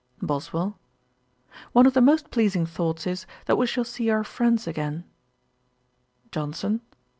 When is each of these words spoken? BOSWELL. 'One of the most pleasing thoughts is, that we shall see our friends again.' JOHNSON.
BOSWELL. 0.19 0.79
'One 1.73 1.85
of 1.85 1.93
the 1.93 2.01
most 2.01 2.31
pleasing 2.31 2.65
thoughts 2.65 3.05
is, 3.05 3.27
that 3.45 3.55
we 3.55 3.67
shall 3.67 3.83
see 3.83 4.09
our 4.09 4.23
friends 4.23 4.65
again.' 4.65 5.03
JOHNSON. 6.31 6.81